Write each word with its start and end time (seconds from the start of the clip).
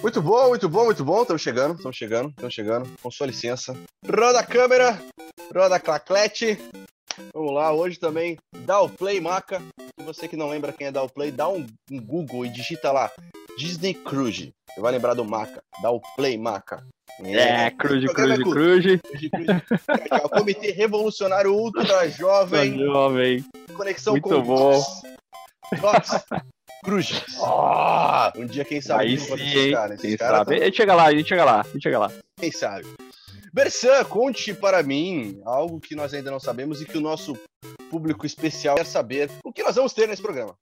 Muito 0.00 0.22
bom, 0.22 0.48
muito 0.48 0.68
bom, 0.68 0.84
muito 0.84 1.04
bom. 1.04 1.22
Estamos 1.22 1.42
chegando, 1.42 1.74
estamos 1.74 1.96
chegando, 1.96 2.28
estamos 2.30 2.54
chegando. 2.54 2.88
Com 3.02 3.10
sua 3.10 3.26
licença. 3.26 3.76
Roda 4.06 4.40
a 4.40 4.46
câmera, 4.46 4.98
roda 5.54 5.76
a 5.76 5.80
claclete. 5.80 6.58
Vamos 7.34 7.52
lá, 7.52 7.72
hoje 7.72 7.98
também 7.98 8.36
dá 8.64 8.80
o 8.80 8.88
play, 8.88 9.20
maca. 9.20 9.60
Se 9.98 10.06
você 10.06 10.28
que 10.28 10.36
não 10.36 10.48
lembra 10.48 10.72
quem 10.72 10.86
é 10.86 10.92
dá 10.92 11.02
o 11.02 11.08
play, 11.08 11.32
dá 11.32 11.48
um, 11.48 11.66
um 11.90 12.00
Google 12.00 12.46
e 12.46 12.48
digita 12.48 12.92
lá 12.92 13.10
Disney 13.56 13.92
Cruise. 13.92 14.52
Você 14.70 14.80
vai 14.80 14.92
lembrar 14.92 15.14
do 15.14 15.24
maca. 15.24 15.60
Dá 15.82 15.90
o 15.90 16.00
play, 16.16 16.38
maca. 16.38 16.86
É, 17.24 17.68
Cruise, 17.72 18.06
Cruise. 18.06 19.00
É 20.10 20.16
o 20.24 20.28
Comitê 20.28 20.70
Revolucionário 20.70 21.52
Ultra 21.52 22.06
Jovem. 22.08 22.78
Jovem. 22.78 23.44
Conexão 23.74 24.12
Muito 24.12 24.28
com 24.28 24.42
bom. 24.42 24.80
Drops. 25.76 26.24
Cruz. 26.84 27.24
Oh, 27.40 28.40
um 28.40 28.46
dia, 28.46 28.64
quem 28.64 28.80
sabe, 28.80 29.04
Aí 29.04 29.18
sim, 29.18 29.34
esses 29.34 29.54
hein? 29.54 29.72
caras. 29.72 30.00
Quem 30.00 30.16
caras 30.16 30.38
sabe? 30.38 30.54
A 30.60 30.64
gente 30.64 30.76
chega 30.76 30.94
lá, 30.94 31.04
a 31.04 31.12
gente 31.12 31.28
chega 31.28 31.44
lá, 31.44 31.60
a 31.60 31.64
gente 31.64 31.82
chega 31.82 31.98
lá. 31.98 32.12
Quem 32.38 32.52
sabe? 32.52 32.86
Bersan, 33.52 34.04
conte 34.04 34.54
para 34.54 34.82
mim 34.82 35.40
algo 35.44 35.80
que 35.80 35.96
nós 35.96 36.14
ainda 36.14 36.30
não 36.30 36.38
sabemos 36.38 36.80
e 36.80 36.84
que 36.84 36.98
o 36.98 37.00
nosso 37.00 37.36
público 37.90 38.26
especial 38.26 38.76
quer 38.76 38.86
saber. 38.86 39.30
O 39.44 39.52
que 39.52 39.62
nós 39.62 39.76
vamos 39.76 39.92
ter 39.92 40.06
nesse 40.06 40.22
programa? 40.22 40.54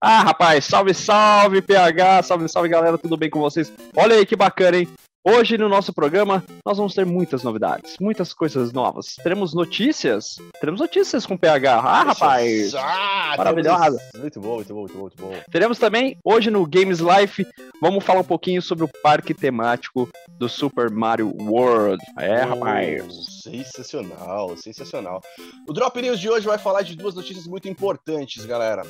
Ah, 0.00 0.22
rapaz, 0.22 0.64
salve, 0.64 0.94
salve, 0.94 1.60
PH, 1.60 2.22
salve, 2.22 2.48
salve, 2.48 2.68
galera, 2.68 2.96
tudo 2.96 3.16
bem 3.16 3.28
com 3.28 3.40
vocês? 3.40 3.72
Olha 3.96 4.14
aí 4.14 4.24
que 4.24 4.36
bacana, 4.36 4.76
hein? 4.78 4.88
Hoje 5.26 5.58
no 5.58 5.68
nosso 5.68 5.92
programa 5.92 6.44
nós 6.64 6.78
vamos 6.78 6.94
ter 6.94 7.04
muitas 7.04 7.42
novidades, 7.42 7.96
muitas 8.00 8.32
coisas 8.32 8.72
novas. 8.72 9.14
Teremos 9.16 9.52
notícias, 9.52 10.36
teremos 10.60 10.80
notícias 10.80 11.26
com 11.26 11.36
PH. 11.36 11.74
Ah, 11.78 12.02
rapaz, 12.04 12.74
Ah, 12.74 13.34
maravilhosa. 13.36 13.98
temos- 14.12 14.20
Muito 14.22 14.40
bom, 14.40 14.54
muito 14.54 14.74
bom, 14.74 14.80
muito 14.80 14.94
bom, 14.94 15.00
muito 15.00 15.16
bom. 15.22 15.34
Teremos 15.50 15.78
também 15.78 16.16
hoje 16.24 16.50
no 16.50 16.64
Games 16.66 17.00
Life, 17.00 17.44
vamos 17.80 18.04
falar 18.04 18.20
um 18.20 18.24
pouquinho 18.24 18.62
sobre 18.62 18.84
o 18.84 18.90
parque 19.02 19.34
temático 19.34 20.08
do 20.38 20.48
Super 20.48 20.88
Mario 20.90 21.34
World. 21.42 22.02
É, 22.18 22.44
Oh, 22.46 22.48
rapaz. 22.50 23.42
Sensacional, 23.42 24.56
sensacional. 24.56 25.20
O 25.68 25.72
Drop 25.72 26.00
News 26.00 26.20
de 26.20 26.30
hoje 26.30 26.46
vai 26.46 26.58
falar 26.58 26.82
de 26.82 26.94
duas 26.96 27.14
notícias 27.14 27.46
muito 27.46 27.68
importantes, 27.68 28.46
galera. 28.46 28.82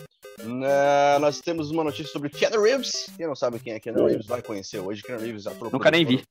Na- 0.44 1.18
nós 1.20 1.40
temos 1.40 1.70
uma 1.70 1.82
notícia 1.84 2.12
sobre 2.12 2.28
Keanu 2.30 2.62
Reeves. 2.62 3.10
Quem 3.16 3.26
não 3.26 3.34
sabe 3.34 3.58
quem 3.58 3.72
é 3.72 3.80
Keanu 3.80 4.06
Reeves 4.06 4.26
vai 4.26 4.42
conhecer 4.42 4.78
hoje. 4.78 5.02
Keanu 5.02 5.20
Reeves, 5.22 5.46
ator 5.46 5.72
Nunca 5.72 5.90
nem 5.90 6.04
vi. 6.04 6.22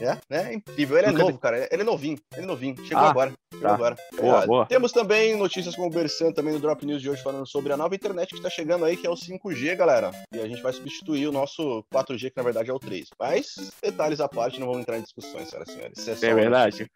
É, 0.00 0.16
né? 0.28 0.50
É 0.50 0.54
incrível. 0.54 0.96
Ele 0.98 1.06
é 1.08 1.10
Nunca 1.10 1.24
novo, 1.24 1.38
cara. 1.38 1.68
Ele 1.70 1.82
é 1.82 1.84
novinho. 1.84 2.18
Ele 2.34 2.42
é 2.42 2.46
novinho. 2.46 2.76
Chegou 2.84 3.02
Ah, 3.04 3.10
agora. 3.10 3.32
Tá. 3.60 3.74
agora. 3.74 3.96
Boa, 4.20 4.42
É, 4.42 4.46
boa. 4.46 4.66
Temos 4.66 4.92
também 4.92 5.36
notícias 5.36 5.74
com 5.76 5.86
o 5.86 5.90
Bersan 5.90 6.32
também 6.32 6.54
no 6.54 6.60
Drop 6.60 6.84
News 6.84 7.02
de 7.02 7.10
hoje 7.10 7.22
falando 7.22 7.46
sobre 7.46 7.72
a 7.72 7.76
nova 7.76 7.94
internet 7.94 8.30
que 8.30 8.36
está 8.36 8.50
chegando 8.50 8.84
aí, 8.84 8.96
que 8.96 9.06
é 9.06 9.10
o 9.10 9.14
5G, 9.14 9.76
galera. 9.76 10.10
E 10.32 10.40
a 10.40 10.48
gente 10.48 10.62
vai 10.62 10.72
substituir 10.72 11.26
o 11.26 11.32
nosso 11.32 11.84
4G, 11.92 12.30
que 12.30 12.36
na 12.36 12.42
verdade 12.42 12.70
é 12.70 12.72
o 12.72 12.78
3. 12.78 13.08
Mas 13.18 13.72
detalhes 13.82 14.20
à 14.20 14.28
parte, 14.28 14.58
não 14.58 14.66
vamos 14.66 14.82
entrar 14.82 14.98
em 14.98 15.02
discussões, 15.02 15.48
senhoras 15.48 15.68
e 15.68 15.72
senhores. 15.72 16.08
É 16.08 16.26
É 16.26 16.34
verdade. 16.34 16.86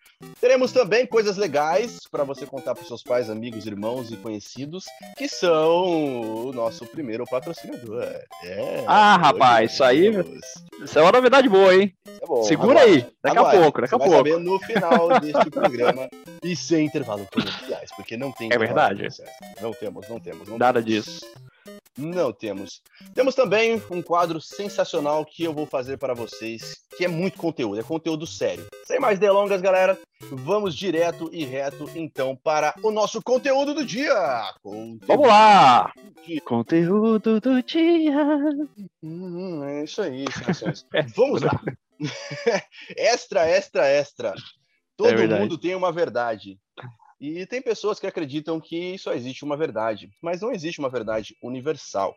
Teremos 0.40 0.72
também 0.72 1.06
coisas 1.06 1.36
legais 1.36 2.00
para 2.10 2.24
você 2.24 2.46
contar 2.46 2.74
para 2.74 2.84
seus 2.84 3.02
pais, 3.02 3.28
amigos, 3.30 3.66
irmãos 3.66 4.10
e 4.10 4.16
conhecidos, 4.16 4.84
que 5.16 5.28
são 5.28 6.46
o 6.46 6.52
nosso 6.52 6.86
primeiro 6.86 7.24
patrocinador. 7.24 8.02
É, 8.44 8.84
Ah, 8.86 9.16
rapaz, 9.16 9.72
isso 9.72 9.84
aí-. 9.84 10.06
Isso 10.82 10.98
é 10.98 11.02
uma 11.02 11.12
novidade 11.12 11.48
boa, 11.48 11.74
hein? 11.74 11.92
É 12.22 12.26
bom, 12.26 12.42
Segura 12.42 12.80
aguarde, 12.80 12.92
aí, 12.94 13.06
daqui 13.22 13.36
a 13.36 13.41
aguarde. 13.41 13.60
pouco, 13.62 13.80
daqui 13.80 13.94
a 13.94 13.98
pouco. 13.98 14.38
no 14.38 14.58
final 14.60 15.20
deste 15.20 15.50
programa 15.50 16.08
e 16.47 16.56
sem 16.56 16.86
intervalo 16.86 17.27
comerciais, 17.33 17.91
porque 17.97 18.16
não 18.16 18.30
tem 18.30 18.52
É 18.52 18.58
verdade. 18.58 19.08
Não 19.61 19.72
temos, 19.72 20.08
não 20.08 20.20
temos. 20.20 20.48
Não 20.48 20.58
Nada 20.58 20.83
temos. 20.83 21.05
disso. 21.05 21.27
Não 21.98 22.30
temos. 22.30 22.83
Temos 23.14 23.34
também 23.34 23.83
um 23.91 24.03
quadro 24.03 24.41
sensacional 24.41 25.25
que 25.25 25.42
eu 25.44 25.53
vou 25.53 25.66
fazer 25.66 25.97
para 25.97 26.14
vocês, 26.14 26.77
que 26.97 27.05
é 27.05 27.08
muito 27.08 27.38
conteúdo, 27.38 27.80
é 27.80 27.83
conteúdo 27.83 28.27
sério. 28.27 28.66
Sem 28.84 29.00
mais 29.00 29.19
delongas, 29.19 29.62
galera, 29.62 29.98
vamos 30.30 30.77
direto 30.77 31.30
e 31.33 31.44
reto 31.44 31.91
então 31.94 32.36
para 32.36 32.75
o 32.82 32.91
nosso 32.91 33.22
conteúdo 33.22 33.72
do 33.72 33.84
dia. 33.84 34.15
Conteúdo 34.62 35.06
Vamos 35.06 35.26
lá! 35.26 35.91
do 35.97 36.22
dia. 36.22 36.41
Conteúdo 36.43 37.41
do 37.41 37.62
dia. 37.62 38.26
Hum, 39.03 39.65
é 39.65 39.84
isso 39.84 40.03
aí, 40.03 40.26
sensações. 40.31 40.87
É, 40.93 41.03
Vamos 41.16 41.41
lá. 41.41 41.59
extra, 42.97 43.49
extra, 43.49 43.88
extra. 43.88 44.34
Todo 44.96 45.10
É 45.10 45.40
mundo 45.40 45.58
tem 45.58 45.74
uma 45.74 45.92
verdade. 45.92 46.58
E 47.20 47.46
tem 47.46 47.62
pessoas 47.62 47.98
que 47.98 48.06
acreditam 48.06 48.60
que 48.60 48.98
só 48.98 49.12
existe 49.14 49.44
uma 49.44 49.56
verdade, 49.56 50.10
mas 50.20 50.40
não 50.40 50.52
existe 50.52 50.78
uma 50.78 50.90
verdade 50.90 51.36
universal. 51.42 52.14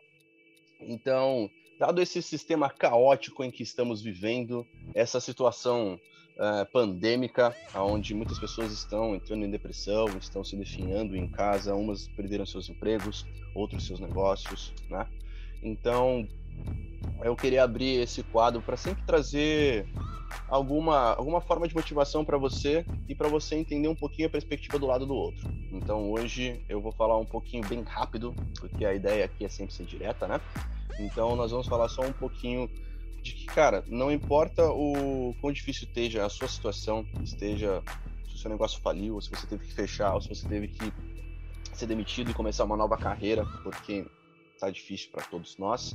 Então, 0.80 1.48
dado 1.78 2.00
esse 2.02 2.20
sistema 2.22 2.68
caótico 2.68 3.42
em 3.42 3.50
que 3.50 3.62
estamos 3.62 4.02
vivendo, 4.02 4.66
essa 4.94 5.20
situação 5.20 5.98
eh, 6.38 6.64
pandêmica, 6.72 7.54
onde 7.74 8.14
muitas 8.14 8.38
pessoas 8.38 8.72
estão 8.72 9.14
entrando 9.14 9.44
em 9.44 9.50
depressão, 9.50 10.06
estão 10.18 10.44
se 10.44 10.56
definhando 10.56 11.16
em 11.16 11.26
casa, 11.30 11.74
umas 11.74 12.08
perderam 12.08 12.46
seus 12.46 12.68
empregos, 12.68 13.26
outros 13.54 13.86
seus 13.86 14.00
negócios, 14.00 14.72
né? 14.88 15.06
Então, 15.62 16.26
eu 17.22 17.36
queria 17.36 17.62
abrir 17.62 18.00
esse 18.00 18.22
quadro 18.22 18.62
para 18.62 18.76
sempre 18.76 19.04
trazer 19.04 19.86
alguma, 20.48 21.14
alguma 21.14 21.40
forma 21.40 21.66
de 21.66 21.74
motivação 21.74 22.24
para 22.24 22.38
você 22.38 22.84
e 23.08 23.14
para 23.14 23.28
você 23.28 23.56
entender 23.56 23.88
um 23.88 23.94
pouquinho 23.94 24.28
a 24.28 24.30
perspectiva 24.30 24.78
do 24.78 24.86
lado 24.86 25.06
do 25.06 25.14
outro. 25.14 25.48
Então 25.72 26.10
hoje 26.10 26.64
eu 26.68 26.80
vou 26.80 26.92
falar 26.92 27.18
um 27.18 27.24
pouquinho 27.24 27.66
bem 27.66 27.82
rápido, 27.82 28.34
porque 28.58 28.84
a 28.84 28.94
ideia 28.94 29.24
aqui 29.24 29.44
é 29.44 29.48
sempre 29.48 29.74
ser 29.74 29.84
direta, 29.84 30.26
né? 30.26 30.40
Então 30.98 31.36
nós 31.36 31.50
vamos 31.50 31.66
falar 31.66 31.88
só 31.88 32.02
um 32.02 32.12
pouquinho 32.12 32.68
de 33.22 33.32
que, 33.34 33.46
cara, 33.46 33.84
não 33.88 34.10
importa 34.10 34.70
o 34.70 35.34
quão 35.40 35.52
difícil 35.52 35.86
esteja 35.86 36.24
a 36.24 36.28
sua 36.28 36.48
situação, 36.48 37.06
esteja 37.22 37.82
se 38.28 38.34
o 38.36 38.38
seu 38.38 38.50
negócio 38.50 38.80
faliu, 38.80 39.14
ou 39.14 39.20
se 39.20 39.30
você 39.30 39.46
teve 39.46 39.66
que 39.66 39.74
fechar, 39.74 40.14
ou 40.14 40.20
se 40.20 40.28
você 40.28 40.48
teve 40.48 40.68
que 40.68 40.92
ser 41.74 41.86
demitido 41.86 42.30
e 42.30 42.34
começar 42.34 42.64
uma 42.64 42.76
nova 42.76 42.96
carreira, 42.96 43.44
porque 43.62 44.06
tá 44.60 44.70
difícil 44.70 45.10
para 45.10 45.24
todos 45.24 45.56
nós. 45.58 45.94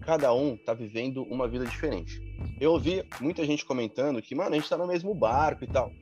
Cada 0.00 0.32
um 0.32 0.56
tá 0.56 0.72
vivendo 0.72 1.22
uma 1.24 1.46
vida 1.48 1.66
diferente. 1.66 2.20
Eu 2.60 2.72
ouvi 2.72 3.04
muita 3.20 3.44
gente 3.44 3.64
comentando 3.64 4.22
que, 4.22 4.34
mano, 4.34 4.54
a 4.54 4.58
gente 4.58 4.68
tá 4.68 4.76
no 4.78 4.86
mesmo 4.86 5.14
barco 5.14 5.64
e 5.64 5.66
tal. 5.66 5.92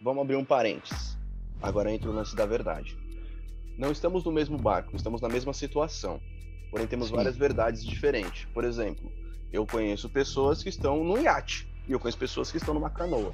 Vamos 0.00 0.22
abrir 0.22 0.36
um 0.36 0.44
parênteses. 0.44 1.16
Agora 1.62 1.90
entra 1.92 2.10
o 2.10 2.12
lance 2.12 2.34
da 2.36 2.44
verdade. 2.44 2.96
Não 3.78 3.90
estamos 3.90 4.24
no 4.24 4.30
mesmo 4.32 4.58
barco, 4.58 4.94
estamos 4.94 5.20
na 5.20 5.28
mesma 5.28 5.52
situação. 5.52 6.20
Porém, 6.70 6.86
temos 6.86 7.08
Sim. 7.08 7.14
várias 7.16 7.36
verdades 7.36 7.84
diferentes. 7.84 8.46
Por 8.52 8.64
exemplo, 8.64 9.10
eu 9.52 9.64
conheço 9.66 10.08
pessoas 10.08 10.62
que 10.62 10.68
estão 10.68 11.02
num 11.04 11.18
iate 11.18 11.66
e 11.88 11.92
eu 11.92 12.00
conheço 12.00 12.18
pessoas 12.18 12.50
que 12.50 12.56
estão 12.58 12.74
numa 12.74 12.90
canoa. 12.90 13.32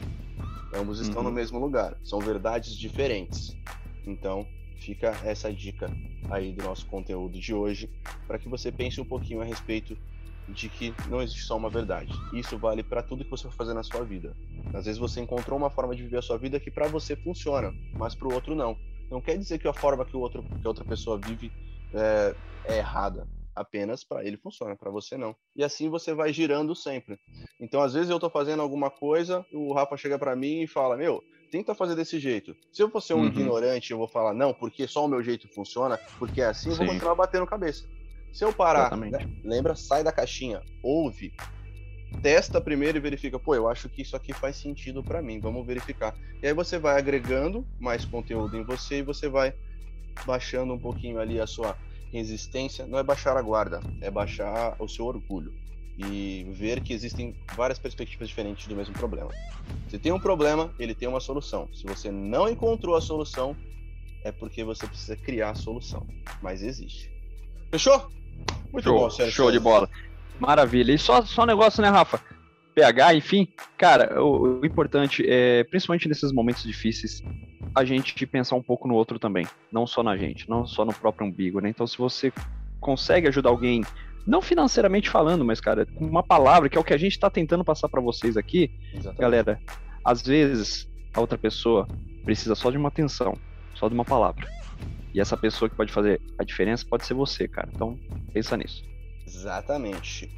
Ambos 0.75 1.01
estão 1.01 1.19
Uhum. 1.23 1.29
no 1.29 1.33
mesmo 1.33 1.59
lugar. 1.59 1.97
São 2.05 2.21
verdades 2.21 2.77
diferentes. 2.77 3.57
Então, 4.07 4.47
fica 4.81 5.09
essa 5.25 5.53
dica 5.53 5.91
aí 6.31 6.53
do 6.53 6.65
nosso 6.65 6.87
conteúdo 6.87 7.39
de 7.39 7.55
hoje 7.55 7.89
para 8.27 8.39
que 8.39 8.49
você 8.49 8.73
pense 8.73 9.01
um 9.01 9.05
pouquinho 9.05 9.41
a 9.41 9.45
respeito 9.45 9.97
de 10.49 10.69
que 10.69 10.95
não 11.09 11.23
existe 11.23 11.43
só 11.43 11.57
uma 11.57 11.71
verdade. 11.71 12.13
Isso 12.33 12.59
vale 12.59 12.83
para 12.83 13.03
tudo 13.03 13.25
que 13.25 13.31
você 13.31 13.45
for 13.45 13.53
fazer 13.53 13.75
na 13.75 13.83
sua 13.83 14.05
vida. 14.05 14.35
Às 14.75 14.87
vezes 14.87 14.99
você 14.99 15.21
encontrou 15.21 15.59
uma 15.59 15.71
forma 15.71 15.95
de 15.95 16.03
viver 16.03 16.19
a 16.19 16.23
sua 16.23 16.39
vida 16.39 16.59
que 16.59 16.71
para 16.71 16.89
você 16.89 17.15
funciona, 17.15 17.73
mas 17.93 18.15
para 18.15 18.29
o 18.29 18.35
outro 18.35 18.55
não. 18.55 18.77
Não 19.11 19.21
quer 19.21 19.37
dizer 19.37 19.59
que 19.59 19.69
a 19.69 19.73
forma 19.73 20.05
que, 20.05 20.17
o 20.17 20.21
outro, 20.21 20.43
que 20.43 20.67
a 20.67 20.69
outra 20.69 20.85
pessoa 20.85 21.19
vive 21.19 21.53
é, 21.93 22.35
é 22.65 22.79
errada. 22.79 23.29
Apenas 23.55 24.05
para 24.05 24.25
ele 24.25 24.37
funciona, 24.37 24.77
para 24.77 24.91
você 24.91 25.17
não. 25.17 25.35
E 25.55 25.63
assim 25.63 25.89
você 25.89 26.15
vai 26.15 26.33
girando 26.33 26.75
sempre. 26.75 27.19
Então, 27.61 27.83
às 27.83 27.93
vezes 27.93 28.09
eu 28.09 28.21
tô 28.21 28.31
fazendo 28.31 28.63
alguma 28.63 28.91
coisa, 28.91 29.45
o 29.53 29.73
Rafa 29.73 29.97
chega 29.97 30.19
para 30.19 30.37
mim 30.37 30.63
e 30.63 30.67
fala: 30.69 30.97
Meu, 30.97 31.23
tenta 31.51 31.75
fazer 31.75 31.95
desse 31.97 32.19
jeito. 32.19 32.57
Se 32.73 32.83
eu 32.83 32.89
for 32.91 33.01
ser 33.01 33.15
um 33.15 33.21
Uhum. 33.21 33.27
ignorante, 33.27 33.91
eu 33.91 33.99
vou 33.99 34.09
falar: 34.09 34.33
Não, 34.33 34.55
porque 34.55 34.87
só 34.87 35.05
o 35.05 35.09
meu 35.09 35.23
jeito 35.23 35.49
funciona, 35.49 35.99
porque 36.19 36.41
é 36.41 36.47
assim, 36.47 36.71
eu 36.71 36.77
vou 36.77 36.87
continuar 36.87 37.15
batendo 37.15 37.47
cabeça. 37.47 37.85
Se 38.33 38.45
eu 38.45 38.53
parar, 38.53 38.97
né, 38.97 39.19
lembra, 39.43 39.75
sai 39.75 40.05
da 40.05 40.13
caixinha, 40.13 40.63
ouve, 40.83 41.33
testa 42.23 42.61
primeiro 42.61 42.97
e 42.97 43.01
verifica, 43.01 43.39
pô, 43.41 43.55
eu 43.57 43.69
acho 43.69 43.89
que 43.89 44.03
isso 44.03 44.15
aqui 44.15 44.33
faz 44.33 44.57
sentido 44.57 45.03
pra 45.03 45.21
mim, 45.21 45.41
vamos 45.41 45.67
verificar. 45.67 46.15
E 46.41 46.47
aí 46.47 46.55
você 46.55 46.79
vai 46.79 46.97
agregando 46.97 47.67
mais 47.81 48.05
conteúdo 48.05 48.57
em 48.57 48.63
você 48.63 48.99
e 48.99 49.03
você 49.03 49.29
vai 49.29 49.53
baixando 50.25 50.73
um 50.73 50.79
pouquinho 50.79 51.19
ali 51.19 51.41
a 51.41 51.47
sua 51.47 51.77
resistência. 52.13 52.87
Não 52.87 52.99
é 52.99 53.03
baixar 53.03 53.37
a 53.37 53.43
guarda, 53.43 53.81
é 54.01 54.11
baixar 54.11 54.77
o 54.79 54.87
seu 54.89 55.07
orgulho 55.07 55.53
e 56.07 56.47
ver 56.51 56.81
que 56.81 56.93
existem 56.93 57.35
várias 57.55 57.79
perspectivas 57.79 58.29
diferentes 58.29 58.67
do 58.67 58.75
mesmo 58.75 58.95
problema. 58.95 59.31
Se 59.89 59.99
tem 59.99 60.13
um 60.13 60.21
problema, 60.21 60.73
ele 60.79 60.95
tem 60.95 61.09
uma 61.09 61.21
solução. 61.21 61.69
Se 61.75 61.85
você 61.85 62.11
não 62.11 62.49
encontrou 62.49 62.97
a 62.97 63.01
solução, 63.01 63.57
é 64.25 64.33
porque 64.33 64.65
você 64.65 64.87
precisa 64.87 65.17
criar 65.17 65.51
a 65.51 65.55
solução. 65.55 66.07
Mas 66.43 66.63
existe. 66.63 67.11
Fechou? 67.71 68.09
Muito 68.73 68.85
show, 68.85 68.99
bom, 68.99 69.11
Sérgio. 69.11 69.35
show 69.35 69.53
de 69.53 69.59
bola. 69.59 69.89
Maravilha. 70.39 70.93
E 70.93 70.99
só, 70.99 71.23
só 71.23 71.43
um 71.43 71.47
negócio, 71.47 71.83
né, 71.83 71.89
Rafa? 71.89 72.21
PH, 72.75 73.15
enfim, 73.15 73.49
cara, 73.77 74.23
o, 74.23 74.61
o 74.61 74.67
importante 74.67 75.25
é, 75.29 75.65
principalmente 75.65 76.09
nesses 76.09 76.33
momentos 76.33 76.63
difíceis, 76.63 77.23
a 77.75 77.85
gente 77.85 78.27
pensar 78.27 78.57
um 78.57 78.63
pouco 78.63 78.89
no 78.89 78.95
outro 78.95 79.19
também. 79.19 79.47
Não 79.71 79.87
só 79.87 80.03
na 80.03 80.17
gente, 80.17 80.49
não 80.49 80.67
só 80.67 80.85
no 80.85 80.93
próprio 80.93 81.27
umbigo, 81.27 81.61
né? 81.61 81.69
Então, 81.69 81.87
se 81.87 81.99
você 81.99 82.33
consegue 82.81 83.29
ajudar 83.29 83.51
alguém 83.51 83.83
não 84.31 84.41
financeiramente 84.41 85.11
falando, 85.11 85.45
mas, 85.45 85.61
cara, 85.61 85.85
com 85.85 86.07
uma 86.07 86.23
palavra, 86.23 86.69
que 86.69 86.79
é 86.79 86.81
o 86.81 86.85
que 86.85 86.95
a 86.95 86.99
gente 86.99 87.13
está 87.13 87.29
tentando 87.29 87.65
passar 87.65 87.89
para 87.89 88.01
vocês 88.01 88.37
aqui. 88.37 88.71
Exatamente. 88.93 89.21
Galera, 89.21 89.61
às 90.05 90.23
vezes 90.23 90.89
a 91.13 91.21
outra 91.21 91.37
pessoa 91.37 91.89
precisa 92.25 92.55
só 92.55 92.71
de 92.71 92.77
uma 92.77 92.89
atenção, 92.89 93.37
só 93.75 93.89
de 93.89 93.95
uma 93.95 94.05
palavra. 94.05 94.49
E 95.13 95.21
essa 95.21 95.37
pessoa 95.37 95.69
que 95.69 95.75
pode 95.75 95.93
fazer 95.93 96.21
a 96.39 96.45
diferença 96.45 96.87
pode 96.89 97.05
ser 97.05 97.15
você, 97.15 97.49
cara. 97.49 97.69
Então, 97.75 97.99
pensa 98.33 98.57
nisso. 98.57 98.85
Exatamente. 99.27 100.31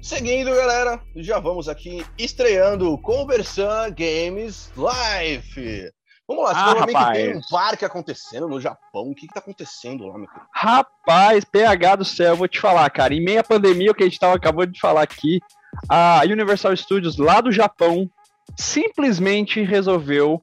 Seguindo, 0.00 0.50
galera, 0.54 0.98
já 1.14 1.38
vamos 1.38 1.68
aqui 1.68 2.02
estreando 2.16 2.96
Conversan 2.98 3.90
Games 3.90 4.72
Live. 4.74 5.90
Vamos 6.26 6.44
lá, 6.44 6.50
ah, 6.52 6.72
rapaz. 6.72 7.18
tem 7.18 7.36
um 7.36 7.40
parque 7.50 7.84
acontecendo 7.84 8.48
no 8.48 8.58
Japão. 8.58 9.10
O 9.10 9.14
que, 9.14 9.26
que 9.26 9.34
tá 9.34 9.40
acontecendo 9.40 10.06
lá, 10.06 10.16
meu 10.16 10.26
filho? 10.26 10.42
Rapaz, 10.50 11.44
PH 11.44 11.96
do 11.96 12.04
céu, 12.04 12.32
eu 12.32 12.36
vou 12.36 12.48
te 12.48 12.58
falar, 12.58 12.88
cara. 12.90 13.12
Em 13.12 13.22
meia 13.22 13.44
pandemia, 13.44 13.90
o 13.90 13.94
que 13.94 14.02
a 14.02 14.06
gente 14.06 14.18
tava 14.18 14.34
acabando 14.34 14.72
de 14.72 14.80
falar 14.80 15.02
aqui, 15.02 15.40
a 15.88 16.22
Universal 16.24 16.74
Studios 16.76 17.18
lá 17.18 17.42
do 17.42 17.52
Japão 17.52 18.10
simplesmente 18.56 19.62
resolveu 19.62 20.42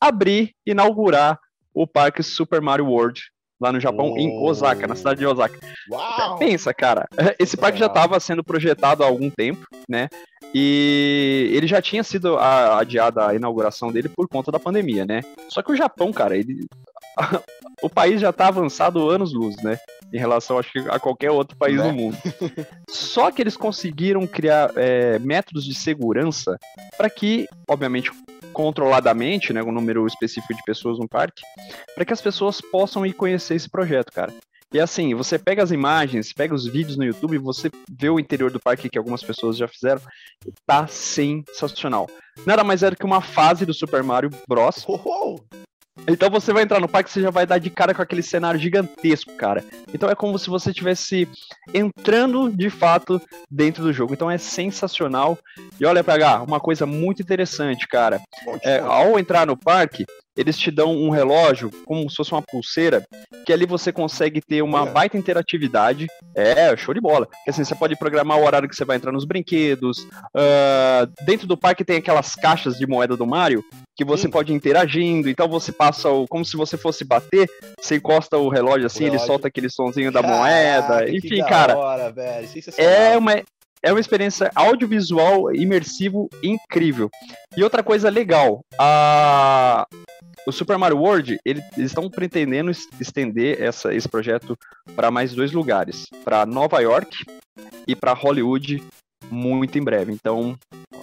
abrir, 0.00 0.54
inaugurar 0.64 1.40
o 1.74 1.86
parque 1.86 2.22
Super 2.22 2.60
Mario 2.60 2.86
World 2.86 3.22
lá 3.60 3.72
no 3.72 3.80
Japão, 3.80 4.12
oh. 4.12 4.18
em 4.18 4.38
Osaka, 4.38 4.86
na 4.86 4.94
cidade 4.94 5.20
de 5.20 5.26
Osaka. 5.26 5.58
Uau. 5.90 6.38
Pensa, 6.38 6.72
cara, 6.72 7.08
esse 7.38 7.56
parque 7.56 7.78
já 7.78 7.86
estava 7.86 8.18
sendo 8.20 8.44
projetado 8.44 9.02
há 9.02 9.06
algum 9.06 9.30
tempo, 9.30 9.66
né? 9.88 10.08
E 10.54 11.50
ele 11.52 11.66
já 11.66 11.82
tinha 11.82 12.02
sido 12.02 12.38
adiada 12.38 13.26
a 13.26 13.34
inauguração 13.34 13.92
dele 13.92 14.08
por 14.08 14.28
conta 14.28 14.50
da 14.50 14.58
pandemia, 14.58 15.04
né? 15.04 15.20
Só 15.48 15.62
que 15.62 15.72
o 15.72 15.76
Japão, 15.76 16.12
cara, 16.12 16.36
ele 16.36 16.66
o 17.82 17.88
país 17.88 18.20
já 18.20 18.30
está 18.30 18.48
avançado 18.48 19.10
anos-luz, 19.10 19.56
né? 19.62 19.78
Em 20.12 20.18
relação, 20.18 20.58
acho 20.58 20.72
que, 20.72 20.78
a 20.78 20.98
qualquer 20.98 21.30
outro 21.30 21.56
país 21.56 21.76
né? 21.76 21.88
do 21.88 21.92
mundo. 21.92 22.16
Só 22.88 23.30
que 23.30 23.42
eles 23.42 23.56
conseguiram 23.56 24.26
criar 24.26 24.72
é, 24.74 25.18
métodos 25.18 25.64
de 25.64 25.74
segurança 25.74 26.58
para 26.96 27.10
que, 27.10 27.46
obviamente, 27.68 28.10
controladamente, 28.58 29.52
né, 29.52 29.62
um 29.62 29.70
número 29.70 30.04
específico 30.04 30.52
de 30.52 30.60
pessoas 30.64 30.98
no 30.98 31.08
parque, 31.08 31.42
para 31.94 32.04
que 32.04 32.12
as 32.12 32.20
pessoas 32.20 32.60
possam 32.60 33.06
ir 33.06 33.12
conhecer 33.12 33.54
esse 33.54 33.70
projeto, 33.70 34.10
cara. 34.10 34.34
E 34.74 34.80
assim, 34.80 35.14
você 35.14 35.38
pega 35.38 35.62
as 35.62 35.70
imagens, 35.70 36.32
pega 36.32 36.52
os 36.52 36.66
vídeos 36.66 36.96
no 36.96 37.04
YouTube, 37.04 37.38
você 37.38 37.70
vê 37.88 38.10
o 38.10 38.18
interior 38.18 38.50
do 38.50 38.58
parque 38.58 38.90
que 38.90 38.98
algumas 38.98 39.22
pessoas 39.22 39.56
já 39.56 39.68
fizeram, 39.68 40.02
tá 40.66 40.88
sensacional. 40.88 42.10
Nada 42.44 42.64
mais 42.64 42.82
é 42.82 42.90
do 42.90 42.96
que 42.96 43.06
uma 43.06 43.20
fase 43.20 43.64
do 43.64 43.72
Super 43.72 44.02
Mario 44.02 44.30
Bros. 44.48 44.84
Oh, 44.88 45.38
então 46.06 46.30
você 46.30 46.52
vai 46.52 46.62
entrar 46.62 46.80
no 46.80 46.88
parque, 46.88 47.10
você 47.10 47.20
já 47.20 47.30
vai 47.30 47.46
dar 47.46 47.58
de 47.58 47.70
cara 47.70 47.94
com 47.94 48.02
aquele 48.02 48.22
cenário 48.22 48.60
gigantesco, 48.60 49.34
cara. 49.36 49.64
Então 49.92 50.08
é 50.08 50.14
como 50.14 50.38
se 50.38 50.48
você 50.48 50.70
estivesse 50.70 51.28
entrando 51.72 52.50
de 52.50 52.70
fato 52.70 53.20
dentro 53.50 53.82
do 53.82 53.92
jogo. 53.92 54.14
Então 54.14 54.30
é 54.30 54.38
sensacional. 54.38 55.38
E 55.80 55.84
olha, 55.84 56.04
PH, 56.04 56.42
uma 56.42 56.60
coisa 56.60 56.86
muito 56.86 57.22
interessante, 57.22 57.86
cara. 57.86 58.20
É, 58.62 58.78
ao 58.80 59.18
entrar 59.18 59.46
no 59.46 59.56
parque, 59.56 60.04
eles 60.38 60.56
te 60.56 60.70
dão 60.70 60.96
um 60.96 61.10
relógio, 61.10 61.68
como 61.84 62.08
se 62.08 62.14
fosse 62.14 62.30
uma 62.30 62.40
pulseira, 62.40 63.04
que 63.44 63.52
ali 63.52 63.66
você 63.66 63.90
consegue 63.92 64.40
ter 64.40 64.62
uma 64.62 64.86
é. 64.86 64.90
baita 64.90 65.18
interatividade. 65.18 66.06
É, 66.32 66.76
show 66.76 66.94
de 66.94 67.00
bola. 67.00 67.26
Que 67.44 67.50
assim, 67.50 67.64
você 67.64 67.74
pode 67.74 67.96
programar 67.96 68.38
o 68.38 68.44
horário 68.44 68.68
que 68.68 68.76
você 68.76 68.84
vai 68.84 68.96
entrar 68.96 69.10
nos 69.10 69.24
brinquedos. 69.24 69.98
Uh, 69.98 71.10
dentro 71.26 71.48
do 71.48 71.56
parque 71.56 71.84
tem 71.84 71.96
aquelas 71.96 72.36
caixas 72.36 72.78
de 72.78 72.86
moeda 72.86 73.16
do 73.16 73.26
Mario 73.26 73.64
que 73.96 74.04
você 74.04 74.28
pode 74.28 74.52
ir 74.52 74.54
interagindo. 74.54 75.28
Então 75.28 75.48
você 75.48 75.72
passa 75.72 76.08
o. 76.08 76.24
como 76.28 76.44
se 76.44 76.56
você 76.56 76.76
fosse 76.76 77.04
bater, 77.04 77.50
você 77.80 77.96
encosta 77.96 78.38
o 78.38 78.48
relógio 78.48 78.86
assim, 78.86 79.00
o 79.00 79.06
relógio. 79.06 79.20
ele 79.20 79.26
solta 79.26 79.48
aquele 79.48 79.68
sonzinho 79.68 80.12
da 80.12 80.22
Caraca, 80.22 80.38
moeda. 80.38 81.10
Enfim, 81.10 81.42
cara. 81.42 81.76
Hora, 81.76 82.14
é 82.76 83.18
uma 83.18 83.42
é 83.82 83.92
uma 83.92 84.00
experiência 84.00 84.50
audiovisual 84.54 85.54
imersivo 85.54 86.28
incrível. 86.42 87.10
E 87.56 87.62
outra 87.62 87.82
coisa 87.82 88.08
legal, 88.08 88.60
a 88.78 89.86
o 90.46 90.52
Super 90.52 90.78
Mario 90.78 90.98
World, 90.98 91.38
ele, 91.44 91.60
eles 91.76 91.90
estão 91.90 92.08
pretendendo 92.08 92.70
estender 92.70 93.60
essa, 93.60 93.94
esse 93.94 94.08
projeto 94.08 94.56
para 94.96 95.10
mais 95.10 95.34
dois 95.34 95.52
lugares, 95.52 96.06
para 96.24 96.46
Nova 96.46 96.80
York 96.80 97.24
e 97.86 97.94
para 97.94 98.12
Hollywood 98.12 98.82
muito 99.30 99.78
em 99.78 99.82
breve. 99.82 100.12
Então, 100.12 100.56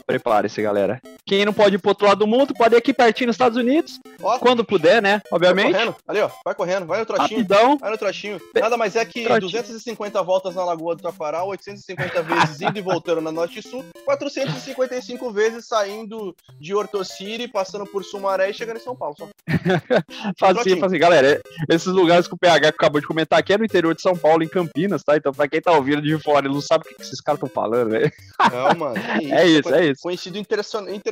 prepare-se, 0.06 0.62
galera. 0.62 1.00
Quem 1.27 1.44
não 1.44 1.54
pode 1.54 1.75
ir 1.75 1.80
pro 1.80 1.89
outro 1.89 2.06
lado 2.06 2.19
do 2.19 2.27
mundo, 2.27 2.54
pode 2.54 2.75
ir 2.75 2.77
aqui 2.77 2.94
pertinho 2.94 3.27
nos 3.27 3.36
Estados 3.36 3.57
Unidos. 3.57 4.00
Ó, 4.22 4.38
quando 4.38 4.63
puder, 4.63 5.01
né? 5.01 5.22
Obviamente. 5.31 5.72
Vai 5.72 5.74
correndo. 5.74 5.95
Ali, 6.07 6.19
ó. 6.19 6.30
Vai 6.45 6.56
correndo. 6.56 6.86
Vai 6.86 7.00
no 7.00 7.06
trotinho. 7.06 7.39
Rapidão. 7.39 7.77
Vai 7.77 7.92
no 7.92 7.98
trotinho. 7.98 8.42
Nada 8.54 8.77
mais 8.77 8.95
é 8.95 9.04
que 9.04 9.24
trotinho. 9.24 9.51
250 9.51 10.22
voltas 10.22 10.54
na 10.54 10.63
Lagoa 10.63 10.95
do 10.95 11.01
Taquaral, 11.01 11.48
850 11.48 12.22
vezes 12.22 12.62
indo 12.62 12.77
e 12.77 12.81
voltando 12.81 13.22
na 13.22 13.31
Norte 13.31 13.60
e 13.60 13.63
Sul, 13.63 13.83
455 14.06 15.31
vezes 15.31 15.68
saindo 15.68 16.36
de 16.60 16.75
Hortociri, 16.75 17.48
passando 17.48 17.88
por 17.88 18.04
Sumaré 18.04 18.51
e 18.51 18.54
chegando 18.54 18.77
em 18.77 18.83
São 18.83 18.95
Paulo. 18.95 19.16
Só. 19.18 19.27
facinho, 20.38 20.80
facinho. 20.80 21.00
Galera, 21.00 21.42
esses 21.69 21.88
lugares 21.88 22.27
que 22.27 22.36
o 22.36 22.38
PH 22.38 22.69
acabou 22.69 23.01
de 23.01 23.07
comentar 23.07 23.39
aqui 23.39 23.54
é 23.54 23.57
no 23.57 23.66
interior 23.66 23.95
de 23.95 24.01
São 24.01 24.16
Paulo, 24.16 24.44
em 24.44 24.48
Campinas, 24.48 25.04
tá? 25.04 25.18
Então, 25.18 25.31
pra 25.31 25.48
quem 25.48 25.60
tá 25.60 25.72
ouvindo 25.72 26.04
de 26.04 26.18
fora, 26.19 26.45
ele 26.45 26.54
não 26.54 26.62
sabe 26.62 26.86
o 26.86 26.95
que 26.95 27.01
esses 27.01 27.19
caras 27.19 27.42
estão 27.42 27.50
falando, 27.50 27.89
velho. 27.89 28.12
Não, 28.51 28.75
mano. 28.77 28.95
É 29.36 29.45
isso, 29.48 29.74
é 29.74 29.88
isso. 29.88 30.01
Conhecido 30.01 30.38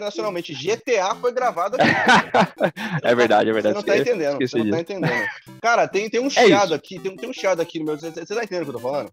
internacionalmente. 0.04 0.54
GTA 0.54 1.16
foi 1.16 1.32
gravado 1.32 1.78
aqui. 1.78 1.88
é 3.04 3.16
verdade, 3.16 3.50
é 3.50 3.54
verdade. 3.54 3.76
Você 3.76 3.80
não 3.80 3.84
tá 3.84 3.98
entendendo. 3.98 4.38
Você 4.40 4.58
não 4.58 4.72
tá 4.72 4.80
entendendo. 4.80 5.30
Cara, 5.62 5.88
tem, 5.88 6.10
tem 6.10 6.20
um 6.20 6.28
é 6.28 6.30
chiado 6.30 6.74
aqui, 6.74 7.00
tem, 7.00 7.16
tem 7.16 7.30
um 7.30 7.34
chiado 7.34 7.62
aqui 7.62 7.80
no 7.80 7.86
meu. 7.86 7.98
Você, 7.98 8.12
você 8.12 8.36
tá 8.36 8.44
entendendo 8.44 8.64
o 8.64 8.66
que 8.66 8.70
eu 8.72 8.74
tô 8.74 8.80
falando? 8.80 9.12